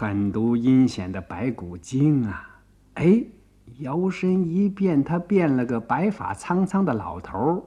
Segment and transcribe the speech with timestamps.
[0.00, 2.58] 狠毒阴险的白骨精啊！
[2.94, 3.22] 哎，
[3.80, 7.62] 摇身一变，他变了个白发苍苍的老头儿，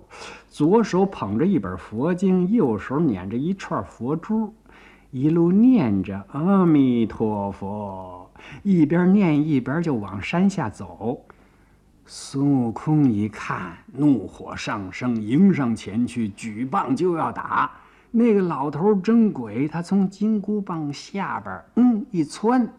[0.49, 4.51] 左手捧着一本佛经，右手捻着一串佛珠，
[5.11, 8.27] 一路念着阿弥陀佛，
[8.63, 11.23] 一边念一边就往山下走。
[12.07, 17.69] 孙悟空一看，怒火上升，迎上前去，举棒就要打。
[18.15, 21.82] 那个老头儿真鬼，他从金箍棒下边嗯
[22.13, 22.69] 一窜，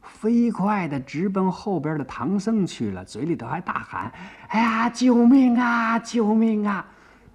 [0.00, 4.10] 飞快的直奔后边的唐僧去了，嘴里头还大喊
[4.48, 6.86] ：“哎呀，救命啊，救命啊！”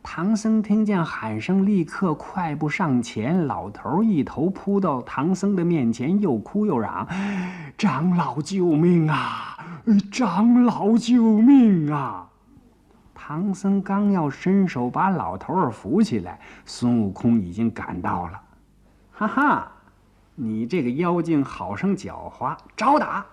[0.02, 3.46] 唐僧听见喊声，立刻快步上前。
[3.46, 7.08] 老头一头扑到唐僧的面前，又哭又嚷
[7.78, 9.60] ：“长老救命啊！
[10.12, 12.28] 长老救命啊！”
[13.14, 18.42] 唐僧刚要伸手把老头儿扶起来，孙悟空已经赶到了。
[19.12, 19.72] 哈哈，
[20.40, 23.26] 你这个妖精好生狡猾，找打！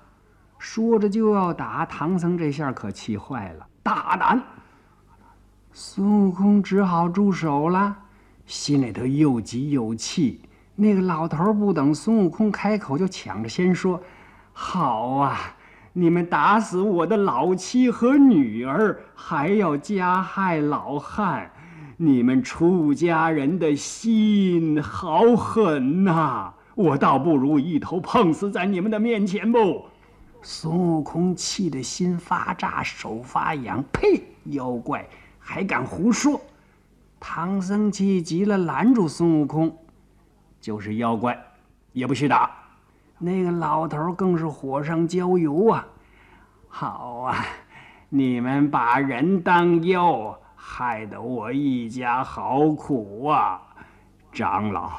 [0.59, 4.43] 说着就要打唐僧，这下可气坏了，大胆！
[5.71, 7.95] 孙悟空只好住手了，
[8.47, 10.41] 心里头又急又气。
[10.75, 14.01] 那个老头不等孙悟空开口，就抢着先说
[14.55, 15.39] ：“好啊，
[15.93, 21.51] 你们打死我的老妻和女儿，还要加害老汉，
[21.99, 26.54] 你们出家人的心好狠呐！
[26.75, 29.85] 我倒不如一头碰死在你们的面前不。”
[30.43, 34.23] 孙悟空气得心发炸，手发痒，呸！
[34.45, 35.09] 妖怪！
[35.39, 36.41] 还敢胡说！
[37.19, 39.75] 唐僧气急了，拦住孙悟空
[40.61, 41.39] ：“就是妖怪，
[41.93, 42.51] 也不许打。”
[43.19, 45.87] 那个老头更是火上浇油啊！
[46.69, 47.47] 好啊，
[48.11, 53.63] 你们把人当妖，害得我一家好苦啊！
[54.31, 54.91] 长老，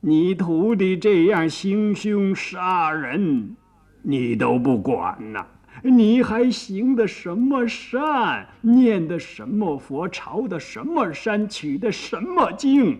[0.00, 3.56] 你徒弟这样行凶杀人，
[4.02, 5.44] 你都不管呐？
[5.82, 8.46] 你还行的什么善？
[8.60, 10.08] 念的什么佛？
[10.08, 11.48] 朝的什么山？
[11.48, 12.98] 取的什么经？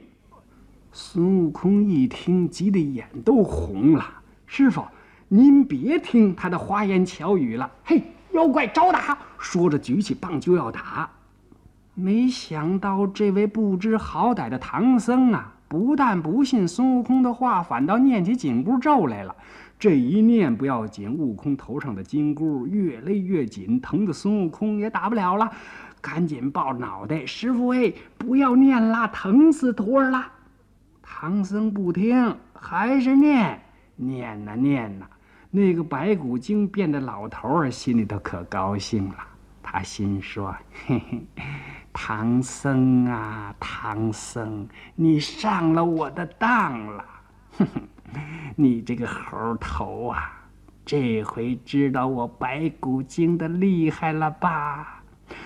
[0.92, 4.04] 孙悟空一听，急得眼都红了。
[4.46, 4.84] 师傅，
[5.28, 7.70] 您别听他的花言巧语了。
[7.84, 9.16] 嘿，妖怪招打！
[9.38, 11.10] 说着举起棒就要打。
[11.94, 19.34] 没想到这位不知好歹的唐僧啊，不但不信孙悟空的话，反倒念起紧箍咒来了。
[19.78, 25.50] 这一念不要紧，悟空头上的金箍越勒越紧，疼得孙悟空也打不了了，
[26.00, 30.24] 赶紧抱脑袋：“师傅哎，不要念了，疼死徒儿了！”
[31.02, 33.60] 唐僧不听，还是念，
[33.96, 35.06] 念呐念呐。
[35.50, 39.16] 那个白骨精变的老头儿心里头可高兴了，
[39.62, 40.54] 他心说
[40.86, 41.26] ：“嘿嘿，
[41.98, 47.04] 唐僧啊，唐僧，你上了我的当了，
[47.56, 47.82] 哼哼。”
[48.54, 50.30] 你这个猴头啊，
[50.84, 55.02] 这回知道我白骨精的厉害了吧？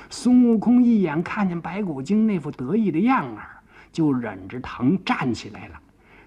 [0.08, 3.62] 孙悟空一眼看见白骨精那副得意的样儿，
[3.92, 5.74] 就忍着疼站起来了。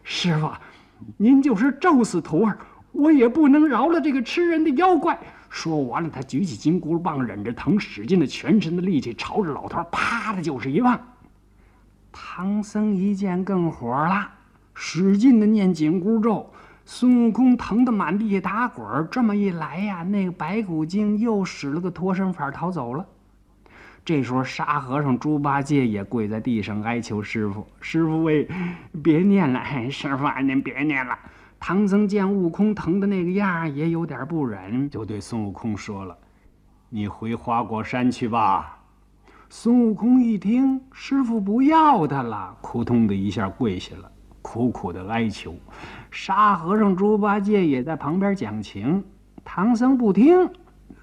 [0.04, 0.50] 师傅，
[1.18, 2.58] 您就是咒死徒儿，
[2.94, 5.20] 我也不能饶了这个吃人的妖怪。
[5.54, 11.00] 说完了，他举起金箍棒，忍着疼，使尽了全身的力气，朝着老头啪的就是一棒。
[12.12, 14.28] 唐僧一见更火了。
[14.74, 16.52] 使劲的念紧箍咒，
[16.86, 19.08] 孙悟空疼得满地打滚。
[19.12, 23.06] 这么一来呀，那个白骨精又使了个脱身法逃走了。
[24.04, 28.50] 这时候，沙和尚猪八戒也跪在地上哀求师傅：“师傅喂，
[29.04, 31.16] 别念了， 师傅您别念了。”
[31.66, 36.18] 唐僧见悟空疼的那个样，也有点不忍，就对孙悟空说了
[36.92, 38.84] ：“你回花果山去吧。”
[39.50, 44.12] 孙悟空一听，师傅不要他了，扑通的一下跪下了。
[44.42, 45.56] 苦苦的哀求，
[46.12, 49.02] 沙和尚猪八戒也在旁边讲情。
[49.46, 50.52] 唐僧不听，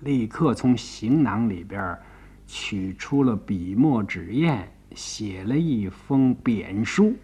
[0.01, 1.99] 立刻从行囊里边
[2.47, 7.15] 取出了笔墨纸砚，写了一封贬书。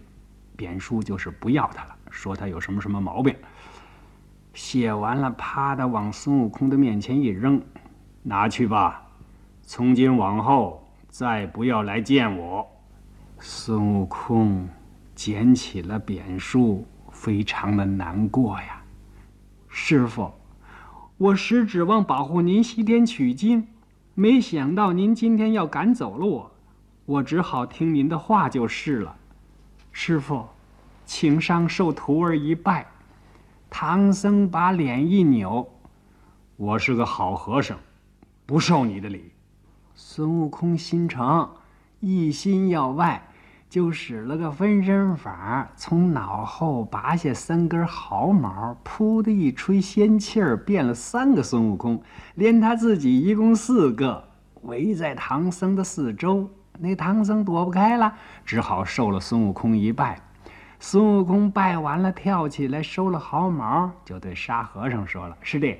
[0.56, 3.34] 贬书就是不要他了，说他有什么什么毛病。
[4.54, 7.62] 写完了，啪的往孙悟空的面前一扔
[8.22, 9.06] ：“拿去吧，
[9.62, 12.66] 从今往后再不要来见我。”
[13.40, 14.68] 孙悟空。
[15.14, 18.82] 捡起了贬书，非常的难过呀。
[19.66, 20.30] 师傅，
[21.16, 23.66] 我实指望保护您西天取经，
[24.12, 26.52] 没想到您今天要赶走了我，
[27.06, 29.16] 我只好听您的话就是了。
[29.90, 30.46] 师傅，
[31.06, 32.86] 请上受徒儿一拜。
[33.70, 35.66] 唐僧把脸一扭
[36.56, 37.78] ：“我是个好和尚，
[38.44, 39.32] 不受你的礼。”
[39.94, 41.48] 孙悟空心诚，
[42.00, 43.22] 一心要拜。
[43.68, 52.00] 就使了个分身法，从脑后拔下三根毫毛，噗的一吹仙气儿，变了三个孙悟空，
[52.36, 54.22] 连他自己一共四个，
[54.62, 56.48] 围在唐僧的四周。
[56.78, 58.14] 那唐僧躲不开了，
[58.44, 60.20] 只好受了孙悟空一拜。
[60.78, 65.76] 孙悟空拜完了，跳起来收了毫毛，就对沙和尚说了：“师弟，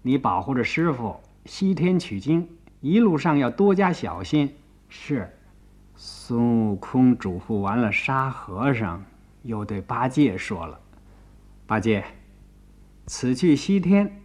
[0.00, 2.48] 你保护着师傅西天取经，
[2.80, 4.54] 一路上要多加小心。”
[4.88, 5.28] 是。
[5.94, 9.04] 孙悟空嘱咐完了沙和尚，
[9.42, 10.80] 又对八戒说了
[11.66, 12.02] ：“八戒，
[13.06, 14.22] 此去西天，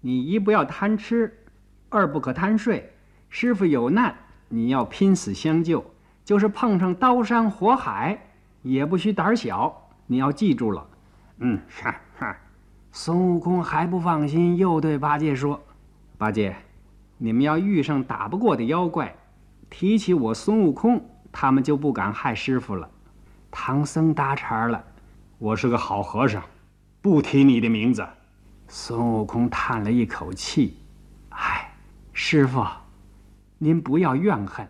[0.00, 1.44] 你一不要贪吃，
[1.88, 2.92] 二不可贪睡。
[3.28, 4.14] 师傅有难，
[4.48, 5.84] 你要拼死相救，
[6.24, 8.26] 就是碰上刀山火海。”
[8.62, 10.86] 也不许胆小，你要记住了。
[11.38, 11.84] 嗯，是
[12.18, 12.36] 是。
[12.92, 15.58] 孙悟空还不放心，又对八戒说
[16.18, 16.56] ：“八戒，
[17.18, 19.14] 你们要遇上打不过的妖怪，
[19.70, 22.90] 提起我孙悟空，他们就不敢害师傅了。”
[23.50, 24.84] 唐僧搭茬了
[25.38, 26.42] ：“我是个好和尚，
[27.00, 28.06] 不提你的名字。”
[28.68, 30.76] 孙悟空叹了一口气
[31.30, 31.72] ：“唉，
[32.12, 32.64] 师傅，
[33.58, 34.68] 您不要怨恨，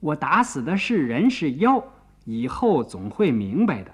[0.00, 1.84] 我打死的是人是妖。”
[2.30, 3.90] 以后总会明白的，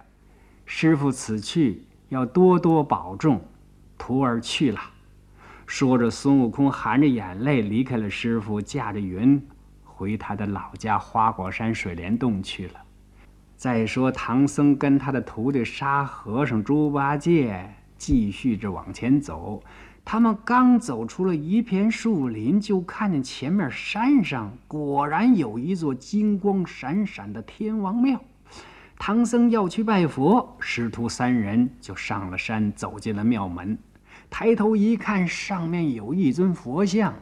[0.67, 3.41] 师傅此去要多多保重。
[3.97, 4.81] 徒儿去了。
[5.69, 9.41] 说着，孙悟空含着眼泪离开了师傅，驾着云
[9.85, 12.75] 回他的老家花果山水帘洞去了。
[13.55, 17.73] 再说，唐僧跟他的徒弟沙和尚、猪八戒
[18.06, 19.62] 继续着往前走。
[20.05, 28.21] 他们刚走出了一片树林，就看见前面山上果然有一座金光闪闪的天王庙。
[28.99, 33.79] 唐僧要去拜佛，师徒三人就上了山，走进了庙门。
[34.29, 37.15] 抬头一看，上面有一尊佛像。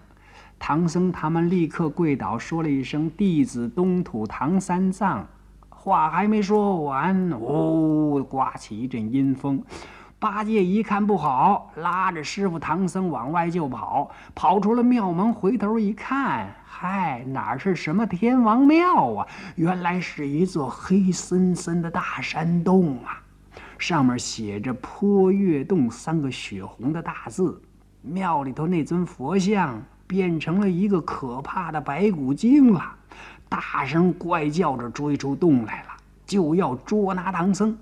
[0.58, 5.24] 唐僧他们立刻跪倒，说了一声：“弟子东土唐三藏。”
[5.70, 9.62] 话还没说完，呜，刮起一阵阴风。
[10.22, 14.08] 八戒一看不好，拉着师傅唐僧往外就跑。
[14.36, 19.26] 跑出了庙门，回头一看，嗨，哪是什么天王庙啊？
[19.56, 23.20] 原来是一座黑森森的大山洞啊！
[23.78, 27.60] 上面写着“坡月洞”三个血红的大字。
[28.00, 32.80] 庙里头那尊佛像变成了一个可怕的白骨精了，
[33.48, 35.88] 大声怪叫着追出洞来了，
[36.24, 37.76] 就要捉拿唐僧。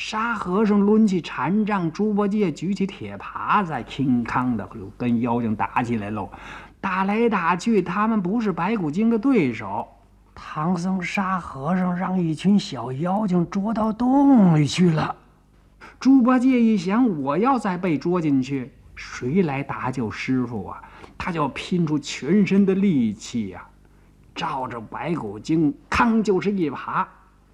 [0.00, 4.66] 沙和尚抡起禅杖，猪八戒举起铁耙子，轻康的
[4.96, 6.26] 跟妖精打起来喽。
[6.80, 9.86] 打来打去，他们不是白骨精的对手。
[10.34, 15.14] 唐僧、沙和尚让一群小妖精捉到洞里去了。
[16.00, 20.82] 猪八戒一想，我要再被捉进去，谁来搭救师傅啊？
[21.18, 23.62] 他就拼出全身的力气呀，
[24.34, 27.04] 照着白骨精，康就是一耙，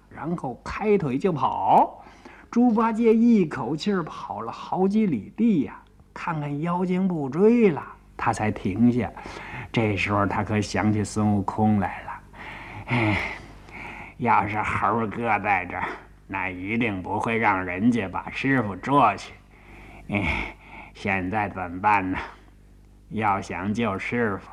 [0.09, 2.05] 然后开腿就跑。
[2.49, 5.79] 猪八戒一口气儿跑了好几里地呀，
[6.13, 7.83] 看看妖精不追了，
[8.15, 9.11] 他才停下。
[9.71, 12.11] 这时候他可想起孙悟空来了。
[12.87, 13.17] 哎，
[14.17, 15.89] 要是猴哥在这儿，
[16.25, 19.33] 那一定不会让人家把师傅捉去。
[20.09, 20.55] 哎，
[20.93, 22.17] 现在怎么办呢？
[23.09, 24.49] 要想救师傅，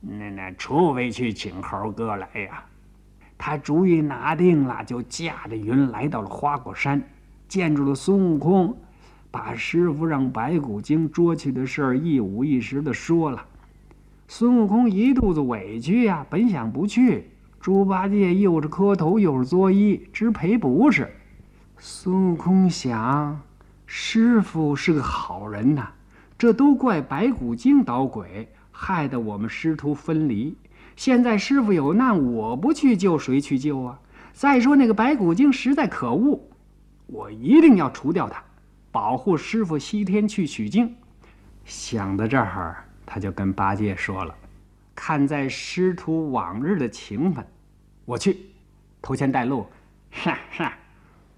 [0.00, 2.62] 那那除非去请猴哥来呀。
[3.38, 7.02] 他主意拿定了，就驾着云来到了花果山。
[7.48, 8.76] 见住了孙悟空，
[9.30, 13.44] 把师傅让白骨精捉去的事儿一五一十的说了。
[14.28, 21.08] 孙悟空一肚子委屈呀，本想不去，猪八戒又是磕头又是作揖，直赔不是。
[21.78, 23.40] 孙悟空想，
[23.86, 25.90] 师傅是个好人呐，
[26.36, 30.56] 这都怪白骨精捣鬼，害得我们师徒分离。
[30.96, 34.00] 现在师傅有难，我不去救，谁去救啊？
[34.32, 36.40] 再说那个白骨精实在可恶。
[37.06, 38.42] 我一定要除掉他，
[38.90, 40.94] 保护师傅西天去取经。
[41.64, 44.34] 想到这儿，他就跟八戒说了
[44.94, 47.46] ：“看在师徒往日的情分，
[48.04, 48.38] 我去，
[49.00, 49.66] 头前带路。”
[50.10, 50.72] 哈哈。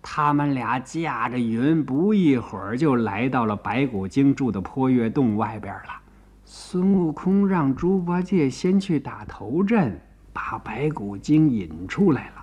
[0.01, 6.01] 他们俩驾着云，不一会儿就来到了白骨精住的坡月洞外边了。
[6.47, 10.01] 孙悟空让猪八戒先去打头阵，
[10.33, 12.38] 把白骨精引出来了。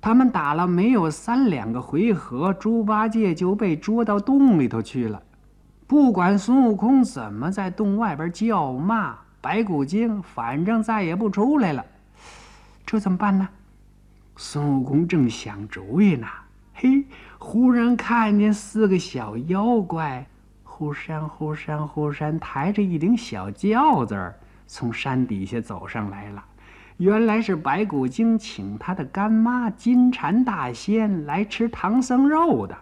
[0.00, 5.22] 他们打了没有三两个回合，猪八戒就被捉到洞里头去了。
[5.86, 11.84] 不管孙悟空怎么在洞外边叫骂，白骨精反正再也不出来了。
[12.86, 13.48] 这怎么办呢？
[14.36, 16.26] 孙悟空正想主意呢，
[16.74, 17.04] 嘿，
[17.38, 20.24] 忽然看见四个小妖怪，
[20.62, 24.34] 忽闪忽闪忽闪，抬着一顶小轿子
[24.68, 26.44] 从山底下走上来了。
[26.98, 32.76] 原来是白骨精请他的干妈金蝉大仙来吃唐僧肉的。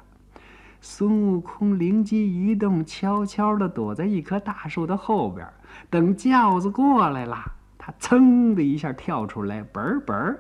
[0.81, 5.47] 孙悟空灵机一动，悄悄地躲在一棵大树的后边，
[5.91, 7.37] 等轿子过来了，
[7.77, 10.39] 他噌的一下跳出来，本本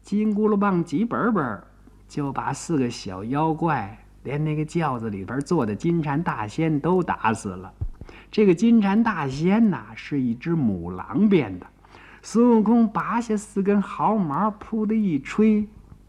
[0.00, 1.62] 金箍噜棒几本本
[2.08, 7.70] 就把四个小妖怪，连那个轿子里边坐的金蝉大仙都打死了。
[8.30, 11.66] 这个金蝉大仙呐，是一只母狼变的。
[12.22, 15.66] 孙悟空拔下四根毫毛，噗的一吹，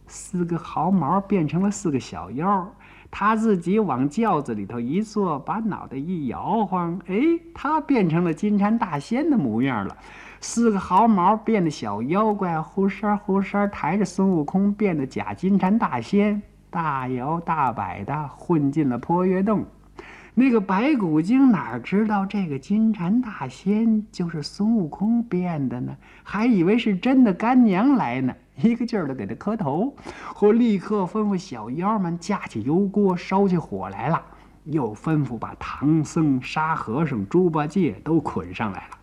[0.08, 2.70] 四个毫毛变成了四个小妖。
[3.10, 7.16] 他自己往轿子里头一坐，把脑袋一摇晃，哎，
[7.54, 9.96] 他变成了金蝉大仙的模样了。
[10.42, 19.66] 四个毫毛变的小妖怪，忽闪忽闪抬着孙悟空变的假金蝉大仙，大摇大摆的混进了破月洞。
[20.42, 25.96] 那个白骨精哪知道这个金蝉大仙就是孙悟空变的呢？
[26.24, 29.96] 还以为是真的干娘来呢，一个劲儿的给他磕头，
[30.34, 34.20] 或立刻吩咐小妖们架起油锅烧起火来了，
[34.64, 38.98] 又吩咐把唐僧、沙和尚、猪八戒都捆上来了。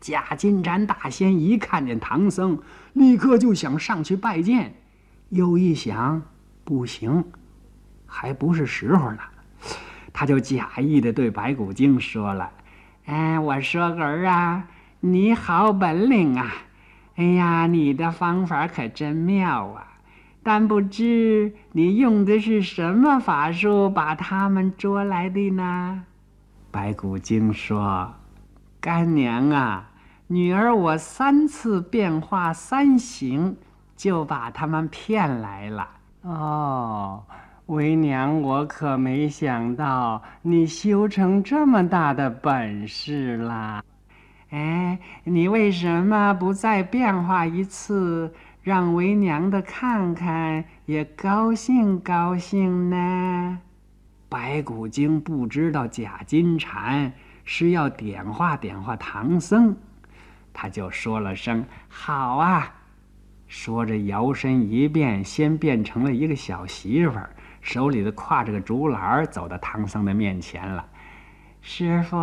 [0.00, 2.58] 假金蝉大仙一看见唐僧，
[2.94, 4.74] 立刻就想上去拜见，
[5.28, 6.20] 又一想，
[6.64, 7.24] 不行，
[8.04, 9.20] 还不是时候呢。
[10.12, 12.50] 他就假意的对白骨精说了
[13.06, 14.68] ：“哎，我说儿啊，
[15.00, 16.52] 你好本领啊！
[17.16, 19.88] 哎呀，你的方法可真妙啊！
[20.42, 26.04] 但不知你用的是什么法术把他们捉来的呢？”
[26.70, 28.14] 白骨精说
[28.80, 29.90] ：“干娘啊，
[30.26, 33.56] 女儿我三次变化三形，
[33.96, 35.88] 就把他们骗来了。”
[36.22, 37.24] 哦。
[37.66, 43.82] 为娘，我可没想到你修成这么大的本事啦！
[44.50, 53.58] 哎，你为什么不再变化一次，让为娘的看看，也高兴高兴呢？
[54.28, 57.12] 白骨精不知道假金蝉
[57.44, 59.74] 是要点化点化唐僧，
[60.52, 62.74] 他就说了声“好啊”，
[63.46, 67.30] 说着摇身一变，先变成了一个小媳妇儿。
[67.62, 70.84] 手里头挎着个竹篮，走到唐僧的面前了。
[71.62, 72.16] 师傅，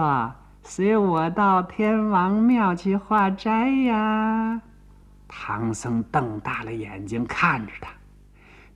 [0.62, 4.62] 随我到天王庙去化斋呀！
[5.27, 7.89] 唐僧瞪大了眼睛看着他，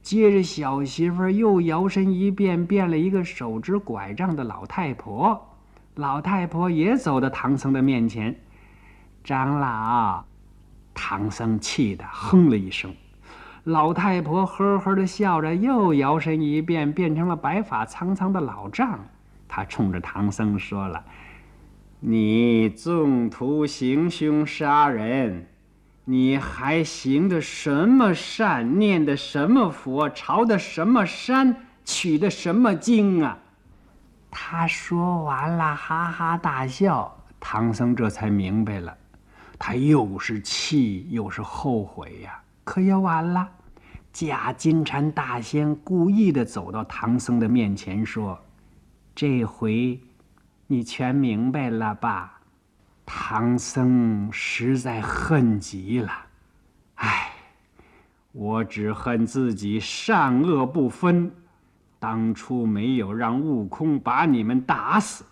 [0.01, 5.49] 接着小媳妇又摇身一变，变了一个手执拐杖的老太婆。
[5.95, 8.33] 老太婆也走到唐僧的面前。
[9.23, 10.23] 长老，
[10.93, 12.93] 唐僧气得哼了一声。
[13.65, 18.99] 老太婆呵呵的笑着，又摇身一变，变成了白发苍苍的老丈。
[19.47, 21.01] 她冲着唐僧说了
[22.01, 25.47] ：“你纵图行凶杀人，
[26.03, 28.77] 你还行的什么善？
[28.79, 30.09] 念的什么佛？
[30.09, 31.55] 朝的什么山？
[31.85, 33.37] 取的什么经啊？”
[34.29, 37.15] 他说完了，哈哈大笑。
[37.39, 38.97] 唐僧这才明白了，
[39.57, 42.41] 他又是气又是后悔呀。
[42.63, 43.49] 可也晚了，
[44.11, 48.39] 假金蝉大仙故意的走到唐僧的面前说
[49.13, 49.99] ：“这回，
[50.67, 52.39] 你全明白了吧？”
[53.05, 56.11] 唐僧实在恨极了，
[56.95, 57.31] 唉，
[58.31, 61.29] 我只恨自己善恶不分，
[61.99, 65.25] 当初没有让悟空把你们打死。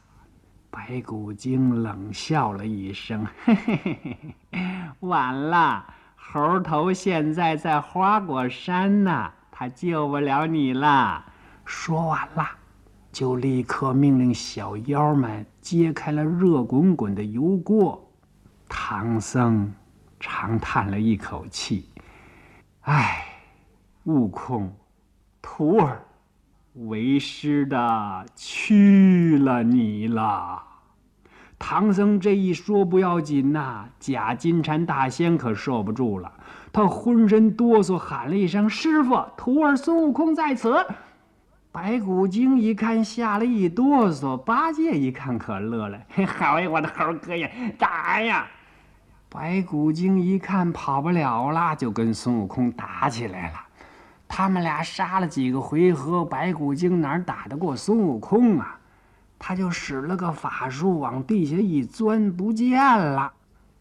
[0.69, 4.17] 白骨精冷笑了一声：“嘿嘿嘿
[4.51, 4.59] 嘿，
[4.99, 5.85] 晚了。”
[6.33, 11.25] 猴头现在在花果山呢，他救不了你了。
[11.65, 12.47] 说完了，
[13.11, 18.09] 就立刻命令小妖们揭开了热滚滚的油锅。
[18.69, 19.73] 唐僧
[20.21, 21.89] 长叹了一口气
[22.83, 23.25] ：“唉，
[24.05, 24.73] 悟空，
[25.41, 26.01] 徒儿，
[26.75, 30.63] 为师的屈了你了。”
[31.63, 36.31] 唐僧这一说不要紧呐，假金蝉大仙可受不住了，
[36.73, 40.83] 他浑身哆嗦，喊了一声：“师傅，徒儿孙悟空在此。”
[41.71, 48.47] 白骨精一看，吓了一哆嗦；八戒一看，可乐了：“嘿好呀，我的猴哥呀，打呀！”
[49.29, 53.59] 白骨精一看跑不了了，就跟孙悟空打起来了。
[54.27, 58.79] 他们俩杀了几个回合，白骨精哪打得过孙悟空啊？
[59.43, 63.33] 他就使了个法术，往地下一钻，不见了。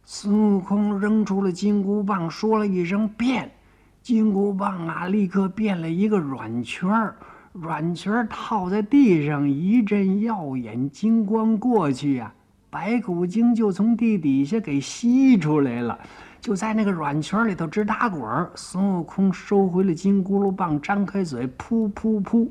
[0.06, 3.52] 孙悟空扔出了金箍棒，说了一声“变”，
[4.00, 7.14] 金箍棒啊，立刻变了一个软圈儿，
[7.52, 12.32] 软圈儿套在地上，一阵耀眼金光过去呀，
[12.70, 15.98] 白骨精就从地底下给吸出来了。
[16.40, 18.50] 就在那个软圈里头直打滚儿。
[18.54, 22.48] 孙悟空收回了金箍棒，张开嘴，噗噗噗，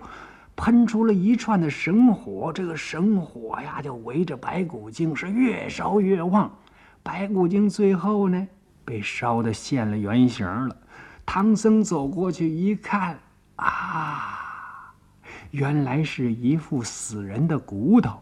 [0.59, 2.51] 喷出了一串的神火。
[2.51, 6.51] 这个神火呀，就围着白骨精是越烧越旺。
[7.01, 8.47] 白骨精最后呢，
[8.83, 10.75] 被烧得现了原形了。
[11.25, 13.17] 唐僧走过去一看，
[13.55, 14.93] 啊，
[15.51, 18.21] 原来是一副死人的骨头。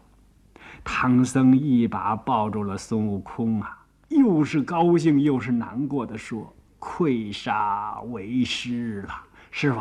[0.84, 3.76] 唐僧一把抱住了孙悟空啊，
[4.10, 9.14] 又是高兴又是难过的说：“愧煞为师了，
[9.50, 9.80] 师傅，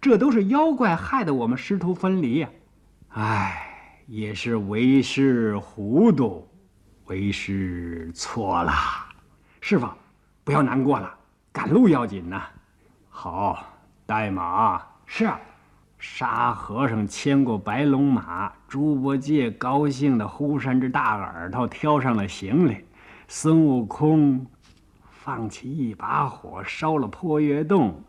[0.00, 2.48] 这都是妖怪害得我们师徒分离呀！
[3.10, 6.48] 哎，也是为师糊涂，
[7.04, 8.72] 为师错了。
[9.60, 9.86] 师傅，
[10.42, 11.14] 不要难过了，
[11.52, 12.42] 赶路要紧呐。
[13.10, 13.64] 好，
[14.06, 14.80] 带马。
[15.06, 15.30] 是。”
[16.02, 22.78] 沙和尚牵过白龙马，猪八戒高兴的呼扇着大耳朵，挑上了行李。
[23.28, 24.46] 孙悟空
[25.10, 28.02] 放起一把火，烧了破月洞。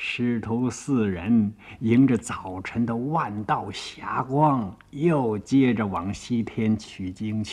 [0.00, 7.46] 师徒四人迎着早晨的万道霞光，又接着往西天取经去。